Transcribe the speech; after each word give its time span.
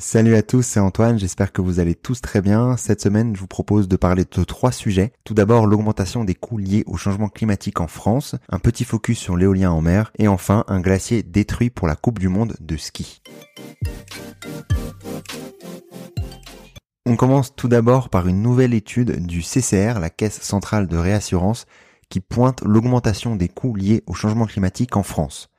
Salut 0.00 0.36
à 0.36 0.42
tous, 0.42 0.62
c'est 0.62 0.78
Antoine, 0.78 1.18
j'espère 1.18 1.52
que 1.52 1.60
vous 1.60 1.80
allez 1.80 1.96
tous 1.96 2.20
très 2.20 2.40
bien. 2.40 2.76
Cette 2.76 3.00
semaine, 3.00 3.34
je 3.34 3.40
vous 3.40 3.48
propose 3.48 3.88
de 3.88 3.96
parler 3.96 4.24
de 4.24 4.44
trois 4.44 4.70
sujets. 4.70 5.12
Tout 5.24 5.34
d'abord, 5.34 5.66
l'augmentation 5.66 6.22
des 6.22 6.36
coûts 6.36 6.56
liés 6.56 6.84
au 6.86 6.96
changement 6.96 7.28
climatique 7.28 7.80
en 7.80 7.88
France, 7.88 8.36
un 8.48 8.60
petit 8.60 8.84
focus 8.84 9.18
sur 9.18 9.36
l'éolien 9.36 9.72
en 9.72 9.80
mer, 9.80 10.12
et 10.16 10.28
enfin, 10.28 10.64
un 10.68 10.78
glacier 10.78 11.24
détruit 11.24 11.70
pour 11.70 11.88
la 11.88 11.96
Coupe 11.96 12.20
du 12.20 12.28
Monde 12.28 12.54
de 12.60 12.76
ski. 12.76 13.22
On 17.04 17.16
commence 17.16 17.56
tout 17.56 17.68
d'abord 17.68 18.08
par 18.08 18.28
une 18.28 18.40
nouvelle 18.40 18.74
étude 18.74 19.26
du 19.26 19.42
CCR, 19.42 19.98
la 19.98 20.10
Caisse 20.10 20.40
centrale 20.40 20.86
de 20.86 20.96
réassurance, 20.96 21.66
qui 22.08 22.20
pointe 22.20 22.62
l'augmentation 22.62 23.34
des 23.34 23.48
coûts 23.48 23.74
liés 23.74 24.04
au 24.06 24.14
changement 24.14 24.46
climatique 24.46 24.96
en 24.96 25.02
France. 25.02 25.50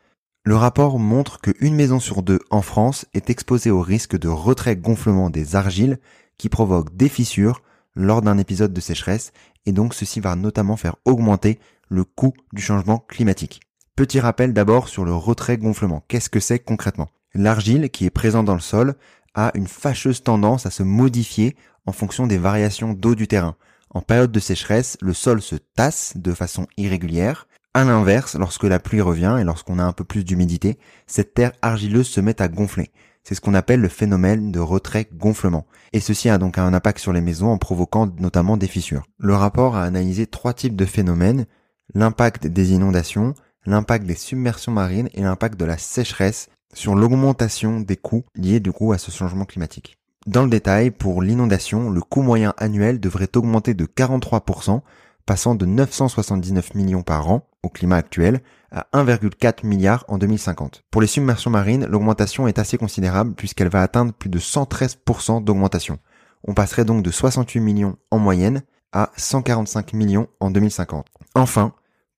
Le 0.44 0.56
rapport 0.56 1.00
montre 1.00 1.42
qu'une 1.42 1.76
maison 1.76 2.00
sur 2.00 2.24
deux 2.24 2.40
en 2.50 2.62
France 2.62 3.06
est 3.14 3.30
exposée 3.30 3.72
au 3.72 3.82
risque 3.82 4.18
de 4.18 4.30
retrait-gonflement 4.30 5.30
des 5.30 5.56
argiles 5.56 6.00
qui 6.38 6.48
provoquent 6.48 6.96
des 6.96 7.10
fissures 7.10 7.62
lors 7.94 8.22
d'un 8.22 8.38
épisode 8.38 8.74
de 8.74 8.80
sécheresse 8.80 9.34
et 9.66 9.74
donc 9.74 9.94
ceci 9.94 10.22
va 10.22 10.36
notamment 10.36 10.78
faire 10.78 10.96
augmenter 11.04 11.60
le 11.90 12.06
coût 12.06 12.34
du 12.54 12.62
changement 12.62 13.00
climatique. 13.00 13.60
Petit 13.98 14.22
rappel 14.22 14.54
d'abord 14.54 14.88
sur 14.88 15.04
le 15.04 15.14
retrait-gonflement. 15.14 16.06
Qu'est-ce 16.08 16.30
que 16.30 16.40
c'est 16.40 16.60
concrètement? 16.60 17.10
L'argile 17.34 17.90
qui 17.90 18.06
est 18.06 18.10
présente 18.10 18.46
dans 18.46 18.54
le 18.54 18.62
sol 18.62 18.96
a 19.36 19.52
une 19.56 19.68
fâcheuse 19.68 20.24
tendance 20.24 20.66
à 20.66 20.72
se 20.72 20.84
modifier 20.84 21.58
en 21.86 21.92
fonction 21.92 22.28
des 22.28 22.38
variations 22.38 22.94
d'eau 22.94 23.14
du 23.14 23.28
terrain. 23.28 23.58
En 23.90 24.02
période 24.02 24.32
de 24.32 24.40
sécheresse, 24.40 24.98
le 25.02 25.14
sol 25.14 25.42
se 25.42 25.56
tasse 25.56 26.14
de 26.16 26.34
façon 26.34 26.66
irrégulière 26.78 27.49
à 27.74 27.84
l'inverse, 27.84 28.36
lorsque 28.36 28.64
la 28.64 28.80
pluie 28.80 29.02
revient 29.02 29.38
et 29.40 29.44
lorsqu'on 29.44 29.80
a 29.80 29.84
un 29.84 29.92
peu 29.92 30.04
plus 30.04 30.24
d'humidité, 30.24 30.80
cette 31.08 31.34
terre 31.34 31.52
argileuse 31.62 32.08
se 32.08 32.20
met 32.20 32.42
à 32.42 32.48
gonfler. 32.48 32.92
C'est 33.24 33.36
ce 33.36 33.42
qu'on 33.42 33.54
appelle 33.54 33.82
le 33.82 33.90
phénomène 33.90 34.52
de 34.52 34.60
retrait-gonflement. 34.60 35.68
Et 35.94 36.00
ceci 36.00 36.30
a 36.30 36.38
donc 36.38 36.58
un 36.58 36.74
impact 36.74 37.00
sur 37.00 37.14
les 37.14 37.22
maisons 37.22 37.50
en 37.50 37.58
provoquant 37.58 38.10
notamment 38.18 38.58
des 38.58 38.68
fissures. 38.68 39.04
Le 39.20 39.36
rapport 39.36 39.76
a 39.76 39.84
analysé 39.84 40.26
trois 40.26 40.54
types 40.54 40.76
de 40.76 40.86
phénomènes. 40.86 41.46
L'impact 41.94 42.48
des 42.48 42.72
inondations, 42.72 43.36
l'impact 43.66 44.06
des 44.06 44.16
submersions 44.16 44.72
marines 44.72 45.10
et 45.14 45.22
l'impact 45.22 45.60
de 45.60 45.66
la 45.66 45.78
sécheresse 45.78 46.50
sur 46.74 46.96
l'augmentation 46.96 47.80
des 47.80 47.98
coûts 47.98 48.26
liés 48.36 48.60
du 48.60 48.72
coup 48.72 48.94
à 48.94 48.98
ce 48.98 49.12
changement 49.12 49.46
climatique. 49.46 49.98
Dans 50.28 50.44
le 50.44 50.50
détail, 50.50 50.92
pour 50.92 51.22
l'inondation, 51.22 51.90
le 51.90 52.02
coût 52.02 52.22
moyen 52.22 52.54
annuel 52.58 53.00
devrait 53.00 53.36
augmenter 53.36 53.74
de 53.74 53.86
43%, 53.86 54.82
passant 55.26 55.56
de 55.56 55.66
979 55.66 56.76
millions 56.76 57.04
par 57.04 57.30
an 57.30 57.48
au 57.64 57.70
climat 57.70 57.98
actuel 57.98 58.42
à 58.72 58.88
1,4 58.94 59.66
milliard 59.66 60.06
en 60.08 60.18
2050. 60.18 60.84
Pour 60.92 61.02
les 61.02 61.08
submersions 61.08 61.52
marines, 61.52 61.86
l'augmentation 61.86 62.48
est 62.48 62.60
assez 62.60 62.78
considérable 62.78 63.34
puisqu'elle 63.36 63.70
va 63.70 63.82
atteindre 63.82 64.14
plus 64.14 64.30
de 64.30 64.40
113% 64.40 65.44
d'augmentation. 65.44 66.00
On 66.44 66.54
passerait 66.54 66.86
donc 66.86 67.04
de 67.04 67.12
68 67.12 67.60
millions 67.60 67.98
en 68.12 68.20
moyenne 68.20 68.64
à 68.92 69.12
145 69.18 69.94
millions 69.94 70.28
en 70.40 70.52
2050. 70.52 71.08
Enfin, 71.36 71.74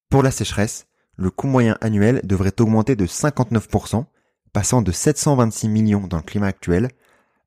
pour 0.10 0.24
la 0.24 0.32
sécheresse, 0.32 0.88
le 1.16 1.30
coût 1.30 1.48
moyen 1.48 1.78
annuel 1.82 2.22
devrait 2.24 2.60
augmenter 2.60 2.96
de 2.96 3.06
59%, 3.06 4.06
passant 4.54 4.82
de 4.82 4.92
726 4.92 5.70
millions 5.70 6.08
dans 6.08 6.18
le 6.18 6.24
climat 6.24 6.48
actuel 6.48 6.90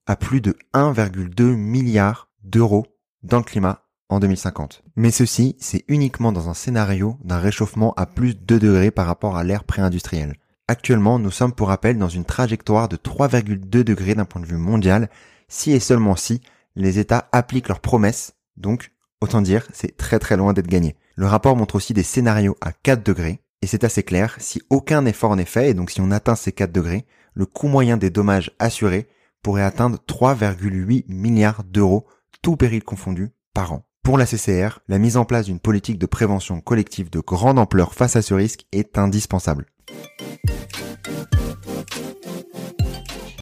à 0.07 0.17
plus 0.17 0.41
de 0.41 0.57
1,2 0.75 1.43
milliard 1.55 2.29
d'euros 2.43 2.87
dans 3.23 3.39
le 3.39 3.45
climat 3.45 3.84
en 4.09 4.21
2050. 4.21 4.83
Mais 4.97 5.11
ceci, 5.11 5.57
c'est 5.59 5.85
uniquement 5.89 6.33
dans 6.33 6.49
un 6.49 6.55
scénario 6.55 7.17
d'un 7.25 7.39
réchauffement 7.39 7.95
à 7.97 8.07
plus 8.07 8.35
de 8.35 8.41
2 8.41 8.59
degrés 8.59 8.91
par 8.91 9.07
rapport 9.07 9.37
à 9.37 9.45
l'ère 9.45 9.65
pré-industrielle. 9.65 10.37
Actuellement, 10.69 11.19
nous 11.19 11.31
sommes 11.31 11.53
pour 11.53 11.69
rappel 11.69 11.99
dans 11.99 12.09
une 12.09 12.25
trajectoire 12.25 12.89
de 12.89 12.97
3,2 12.97 13.83
degrés 13.83 14.15
d'un 14.15 14.25
point 14.25 14.41
de 14.41 14.47
vue 14.47 14.57
mondial, 14.57 15.11
si 15.49 15.73
et 15.73 15.81
seulement 15.81 16.17
si 16.17 16.41
les 16.75 16.99
États 16.99 17.29
appliquent 17.33 17.69
leurs 17.69 17.81
promesses, 17.81 18.35
donc 18.57 18.93
autant 19.21 19.43
dire, 19.43 19.67
c'est 19.73 19.97
très 19.97 20.19
très 20.19 20.37
loin 20.37 20.53
d'être 20.53 20.67
gagné. 20.67 20.97
Le 21.17 21.27
rapport 21.27 21.57
montre 21.57 21.77
aussi 21.77 21.93
des 21.93 22.03
scénarios 22.03 22.57
à 22.61 22.73
4 22.73 23.05
degrés, 23.05 23.41
et 23.63 23.67
c'est 23.67 23.85
assez 23.85 24.03
clair, 24.03 24.37
si 24.39 24.63
aucun 24.71 25.07
effort 25.07 25.37
n'est 25.37 25.45
fait, 25.45 25.71
et 25.71 25.75
donc 25.75 25.91
si 25.91 26.01
on 26.01 26.11
atteint 26.11 26.35
ces 26.35 26.53
4 26.53 26.73
degrés, 26.73 27.07
le 27.35 27.47
coût 27.47 27.69
moyen 27.69 27.97
des 27.97 28.11
dommages 28.11 28.53
assurés 28.59 29.09
pourrait 29.43 29.63
atteindre 29.63 29.99
3,8 30.09 31.05
milliards 31.09 31.65
d'euros, 31.65 32.07
tout 32.43 32.57
péril 32.57 32.83
confondu, 32.83 33.31
par 33.53 33.73
an. 33.73 33.87
Pour 34.05 34.19
la 34.19 34.27
CCR, 34.27 34.81
la 34.87 34.99
mise 34.99 35.17
en 35.17 35.25
place 35.25 35.47
d'une 35.47 35.59
politique 35.59 35.99
de 35.99 36.05
prévention 36.05 36.61
collective 36.61 37.09
de 37.09 37.21
grande 37.21 37.59
ampleur 37.59 37.95
face 37.95 38.17
à 38.17 38.23
ce 38.23 38.35
risque 38.35 38.67
est 38.71 38.99
indispensable. 38.99 39.65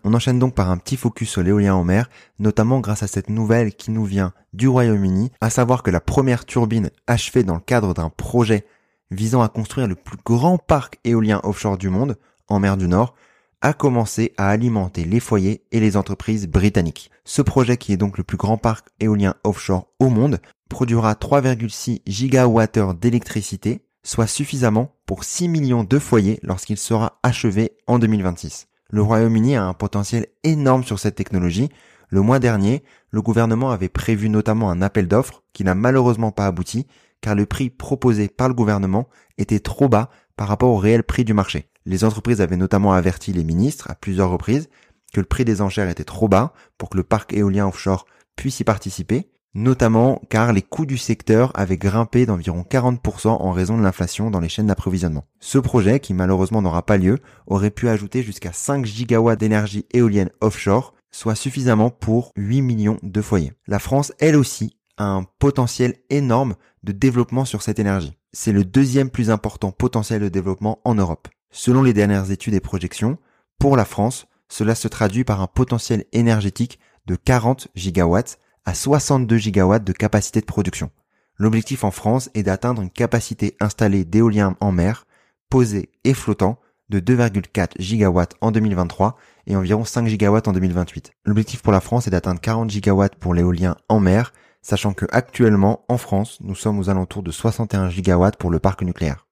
On 0.05 0.15
enchaîne 0.15 0.39
donc 0.39 0.55
par 0.55 0.71
un 0.71 0.77
petit 0.79 0.97
focus 0.97 1.31
sur 1.31 1.43
l'éolien 1.43 1.75
en 1.75 1.83
mer, 1.83 2.09
notamment 2.39 2.79
grâce 2.79 3.03
à 3.03 3.09
cette 3.09 3.29
nouvelle 3.29 3.75
qui 3.75 3.91
nous 3.91 4.05
vient 4.05 4.33
du 4.53 4.69
Royaume-Uni, 4.69 5.33
à 5.41 5.51
savoir 5.51 5.83
que 5.83 5.91
la 5.91 6.01
première 6.01 6.45
turbine 6.45 6.91
achevée 7.09 7.43
dans 7.43 7.55
le 7.55 7.61
cadre 7.61 7.93
d'un 7.93 8.09
projet 8.09 8.65
visant 9.11 9.43
à 9.43 9.49
construire 9.49 9.89
le 9.89 9.97
plus 9.97 10.19
grand 10.25 10.59
parc 10.59 11.01
éolien 11.03 11.41
offshore 11.43 11.77
du 11.77 11.89
monde, 11.89 12.17
en 12.47 12.61
mer 12.61 12.77
du 12.77 12.87
Nord, 12.87 13.17
a 13.63 13.73
commencé 13.73 14.35
à 14.37 14.49
alimenter 14.49 15.05
les 15.05 15.21
foyers 15.21 15.65
et 15.71 15.81
les 15.81 15.97
entreprises 15.97 16.49
britanniques. 16.49 17.11
Ce 17.25 17.41
projet, 17.41 17.77
qui 17.77 17.93
est 17.93 17.97
donc 17.97 18.19
le 18.19 18.25
plus 18.25 18.37
grand 18.37 18.59
parc 18.59 18.89
éolien 19.01 19.35
offshore 19.45 19.89
au 20.01 20.09
monde, 20.09 20.41
produira 20.69 21.15
3,6 21.15 22.01
gigawattheures 22.07 22.95
d'électricité, 22.95 23.87
soit 24.03 24.27
suffisamment 24.27 24.97
pour 25.07 25.23
6 25.23 25.49
millions 25.49 25.85
de 25.85 25.99
foyers 25.99 26.41
lorsqu'il 26.43 26.77
sera 26.77 27.21
achevé 27.23 27.73
en 27.87 27.99
2026. 27.99 28.67
Le 28.91 29.01
Royaume-Uni 29.01 29.57
a 29.57 29.65
un 29.65 29.75
potentiel 29.75 30.27
énorme 30.43 30.85
sur 30.85 30.99
cette 30.99 31.15
technologie. 31.15 31.71
Le 32.09 32.21
mois 32.21 32.41
dernier, 32.41 32.83
le 33.11 33.23
gouvernement 33.23 33.71
avait 33.71 33.89
prévu 33.89 34.29
notamment 34.29 34.71
un 34.71 34.83
appel 34.83 35.09
d'offres 35.09 35.45
qui 35.53 35.65
n'a 35.65 35.75
malheureusement 35.75 36.33
pas 36.33 36.47
abouti 36.47 36.87
car 37.23 37.35
le 37.37 37.47
prix 37.47 37.71
proposé 37.71 38.29
par 38.29 38.49
le 38.49 38.55
gouvernement 38.55 39.09
était 39.39 39.61
trop 39.61 39.89
bas 39.89 40.11
par 40.37 40.49
rapport 40.49 40.71
au 40.71 40.77
réel 40.77 41.05
prix 41.05 41.25
du 41.25 41.33
marché. 41.33 41.72
Les 41.85 42.05
entreprises 42.05 42.41
avaient 42.41 42.57
notamment 42.57 42.93
averti 42.93 43.33
les 43.33 43.45
ministres 43.45 43.91
à 43.91 43.95
plusieurs 43.95 44.31
reprises 44.31 44.69
que 45.13 45.21
le 45.21 45.27
prix 45.27 45.45
des 45.45 45.61
enchères 45.61 45.89
était 45.89 46.05
trop 46.05 46.29
bas 46.29 46.53
pour 46.79 46.89
que 46.91 46.97
le 46.97 47.03
parc 47.03 47.33
éolien 47.35 47.67
offshore 47.67 48.07
puisse 48.37 48.61
y 48.61 48.65
participer, 48.65 49.31
notamment 49.55 50.21
car 50.31 50.53
les 50.53 50.63
coûts 50.63 50.87
du 50.87 50.97
secteur 50.97 51.53
avaient 51.55 51.77
grimpé 51.77 52.25
d'environ 52.25 52.65
40% 52.69 53.29
en 53.29 53.53
raison 53.53 53.77
de 53.77 53.83
l'inflation 53.83 54.31
dans 54.31 54.41
les 54.41 54.49
chaînes 54.49 54.69
d'approvisionnement. 54.69 55.27
Ce 55.41 55.59
projet, 55.59 56.01
qui 56.01 56.15
malheureusement 56.15 56.63
n'aura 56.63 56.87
pas 56.87 56.97
lieu, 56.97 57.19
aurait 57.47 57.71
pu 57.71 57.89
ajouter 57.89 58.23
jusqu'à 58.23 58.53
5 58.53 58.87
gigawatts 58.87 59.41
d'énergie 59.41 59.87
éolienne 59.93 60.31
offshore, 60.41 60.95
soit 61.11 61.35
suffisamment 61.35 61.91
pour 61.91 62.33
8 62.37 62.63
millions 62.63 62.99
de 63.03 63.21
foyers. 63.21 63.53
La 63.67 63.79
France, 63.79 64.13
elle 64.19 64.37
aussi, 64.37 64.77
a 64.97 65.05
un 65.05 65.25
potentiel 65.39 65.97
énorme 66.11 66.55
de 66.83 66.93
développement 66.93 67.45
sur 67.45 67.63
cette 67.63 67.79
énergie. 67.79 68.17
C'est 68.33 68.53
le 68.53 68.65
deuxième 68.65 69.11
plus 69.11 69.31
important 69.31 69.73
potentiel 69.73 70.23
de 70.23 70.29
développement 70.29 70.81
en 70.85 70.95
Europe. 70.95 71.29
Selon 71.55 71.83
les 71.83 71.93
dernières 71.93 72.31
études 72.31 72.55
et 72.55 72.61
projections, 72.61 73.19
pour 73.59 73.77
la 73.77 73.85
France, 73.85 74.27
cela 74.49 74.75
se 74.75 74.89
traduit 74.89 75.23
par 75.23 75.43
un 75.43 75.47
potentiel 75.47 76.07
énergétique 76.13 76.81
de 77.07 77.15
40 77.15 77.69
gigawatts 77.75 78.39
à 78.65 78.75
62 78.75 79.37
gigawatts 79.37 79.85
de 79.85 79.93
capacité 79.93 80.41
de 80.41 80.47
production. 80.47 80.91
L'objectif 81.37 81.85
en 81.85 81.91
France 81.91 82.31
est 82.35 82.43
d'atteindre 82.43 82.81
une 82.81 82.91
capacité 82.91 83.55
installée 83.61 84.05
d'éolien 84.05 84.57
en 84.61 84.73
mer, 84.73 85.07
posé 85.51 85.91
et 86.05 86.15
flottant, 86.15 86.59
de 86.89 87.01
2,4 87.01 87.71
gigawatts 87.79 88.35
en 88.41 88.51
2023 88.51 89.17
et 89.47 89.57
environ 89.57 89.85
5 89.85 90.07
gigawatts 90.07 90.49
en 90.49 90.53
2028. 90.53 91.13
L'objectif 91.25 91.63
pour 91.63 91.73
la 91.73 91.81
France 91.81 92.07
est 92.07 92.11
d'atteindre 92.11 92.41
40 92.41 92.71
gigawatts 92.71 93.17
pour 93.17 93.35
l'éolien 93.35 93.77
en 93.89 94.01
mer, 94.01 94.33
sachant 94.63 94.93
que 94.95 95.07
actuellement 95.11 95.85
en 95.89 95.99
France, 95.99 96.39
nous 96.41 96.55
sommes 96.55 96.79
aux 96.79 96.89
alentours 96.89 97.23
de 97.23 97.31
61 97.31 97.91
gigawatts 97.91 98.37
pour 98.37 98.51
le 98.51 98.59
parc 98.59 98.83
nucléaire. 98.83 99.27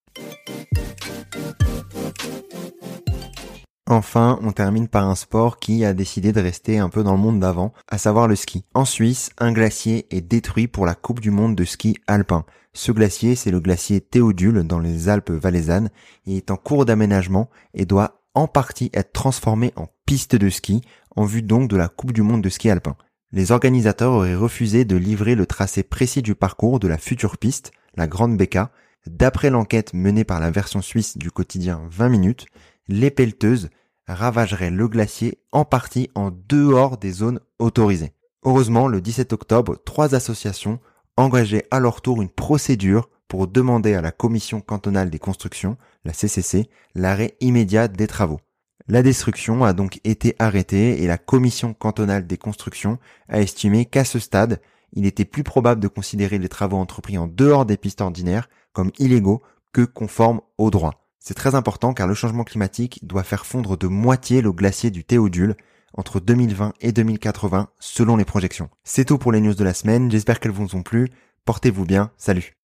Enfin, 3.91 4.39
on 4.43 4.53
termine 4.53 4.87
par 4.87 5.09
un 5.09 5.17
sport 5.17 5.59
qui 5.59 5.85
a 5.85 5.95
décidé 5.95 6.31
de 6.31 6.41
rester 6.41 6.79
un 6.79 6.91
peu 6.91 7.03
dans 7.03 7.15
le 7.15 7.19
monde 7.19 7.41
d'avant, 7.41 7.73
à 7.89 7.99
savoir 7.99 8.29
le 8.29 8.37
ski. 8.37 8.65
En 8.73 8.85
Suisse, 8.85 9.31
un 9.37 9.51
glacier 9.51 10.07
est 10.15 10.21
détruit 10.21 10.69
pour 10.69 10.87
la 10.87 10.95
Coupe 10.95 11.19
du 11.19 11.33
monde 11.33 11.57
de 11.57 11.65
ski 11.65 11.99
alpin. 12.07 12.45
Ce 12.73 12.93
glacier, 12.93 13.35
c'est 13.35 13.51
le 13.51 13.59
glacier 13.59 14.01
Théodule 14.01 14.63
dans 14.63 14.79
les 14.79 15.09
Alpes 15.09 15.33
valaisannes. 15.33 15.91
Il 16.25 16.37
est 16.37 16.53
en 16.53 16.57
cours 16.57 16.85
d'aménagement 16.85 17.51
et 17.75 17.85
doit 17.85 18.23
en 18.35 18.47
partie 18.47 18.91
être 18.95 19.13
transformé 19.13 19.73
en 19.75 19.89
piste 20.07 20.37
de 20.37 20.51
ski 20.51 20.83
en 21.17 21.25
vue 21.25 21.43
donc 21.43 21.69
de 21.69 21.77
la 21.77 21.89
Coupe 21.89 22.13
du 22.13 22.23
monde 22.23 22.43
de 22.43 22.49
ski 22.49 22.71
alpin. 22.71 22.95
Les 23.33 23.51
organisateurs 23.51 24.13
auraient 24.13 24.37
refusé 24.37 24.85
de 24.85 24.95
livrer 24.95 25.35
le 25.35 25.47
tracé 25.47 25.83
précis 25.83 26.23
du 26.23 26.37
parcours 26.37 26.79
de 26.79 26.87
la 26.87 26.97
future 26.97 27.39
piste, 27.39 27.73
la 27.97 28.07
Grande 28.07 28.37
Becca. 28.37 28.71
D'après 29.09 29.51
l'enquête 29.51 29.95
menée 29.95 30.23
par 30.23 30.39
la 30.39 30.53
version 30.53 30.81
suisse 30.81 31.19
du 31.19 31.33
quotidien 31.33 31.83
20 31.91 32.09
minutes, 32.09 32.47
les 32.87 33.11
pelleteuses 33.11 33.69
ravagerait 34.15 34.71
le 34.71 34.89
glacier 34.89 35.39
en 35.53 35.65
partie 35.65 36.11
en 36.15 36.31
dehors 36.49 36.99
des 36.99 37.13
zones 37.13 37.41
autorisées. 37.59 38.13
Heureusement, 38.45 38.89
le 38.89 39.01
17 39.01 39.33
octobre, 39.33 39.77
trois 39.85 40.15
associations 40.15 40.81
engageaient 41.17 41.67
à 41.71 41.81
leur 41.81 42.01
tour 42.01 42.23
une 42.23 42.31
procédure 42.31 43.09
pour 43.29 43.47
demander 43.47 43.95
à 43.95 44.01
la 44.01 44.13
Commission 44.13 44.61
cantonale 44.61 45.11
des 45.11 45.19
constructions, 45.19 45.77
la 46.05 46.13
CCC, 46.13 46.69
l'arrêt 46.95 47.37
immédiat 47.41 47.87
des 47.89 48.07
travaux. 48.07 48.41
La 48.89 49.03
destruction 49.03 49.63
a 49.63 49.73
donc 49.73 50.01
été 50.03 50.35
arrêtée 50.41 51.03
et 51.03 51.07
la 51.07 51.19
commission 51.19 51.75
cantonale 51.75 52.27
des 52.27 52.39
constructions 52.39 52.99
a 53.29 53.41
estimé 53.41 53.85
qu'à 53.85 54.05
ce 54.05 54.19
stade, 54.19 54.61
il 54.93 55.07
était 55.07 55.25
plus 55.25 55.45
probable 55.45 55.81
de 55.81 55.87
considérer 55.87 56.39
les 56.39 56.49
travaux 56.49 56.77
entrepris 56.77 57.17
en 57.17 57.29
dehors 57.29 57.67
des 57.67 57.77
pistes 57.77 58.01
ordinaires 58.01 58.49
comme 58.73 58.91
illégaux 58.99 59.43
que 59.73 59.83
conformes 59.83 60.41
au 60.59 60.71
droit. 60.71 61.10
C'est 61.21 61.35
très 61.35 61.55
important 61.55 61.93
car 61.93 62.09
le 62.09 62.15
changement 62.15 62.45
climatique 62.45 63.01
doit 63.03 63.23
faire 63.23 63.45
fondre 63.45 63.77
de 63.77 63.87
moitié 63.87 64.41
le 64.41 64.53
glacier 64.53 64.91
du 64.91 65.05
Théodule 65.05 65.55
entre 65.93 66.19
2020 66.19 66.73
et 66.81 66.93
2080 66.93 67.69
selon 67.79 68.17
les 68.17 68.25
projections. 68.25 68.71
C'est 68.85 69.05
tout 69.05 69.19
pour 69.19 69.31
les 69.31 69.41
news 69.41 69.55
de 69.55 69.65
la 69.65 69.75
semaine, 69.75 70.11
j'espère 70.11 70.41
qu'elles 70.41 70.51
vous 70.51 70.75
ont 70.75 70.83
plu. 70.83 71.11
Portez-vous 71.45 71.85
bien, 71.85 72.11
salut 72.17 72.57